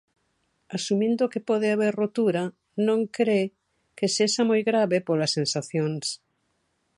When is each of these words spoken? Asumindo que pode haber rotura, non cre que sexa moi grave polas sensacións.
Asumindo 0.77 1.31
que 1.31 1.45
pode 1.49 1.67
haber 1.73 1.93
rotura, 2.01 2.43
non 2.87 2.99
cre 3.17 3.41
que 3.97 4.07
sexa 4.15 4.41
moi 4.49 4.61
grave 4.69 4.97
polas 5.07 5.33
sensacións. 5.37 6.05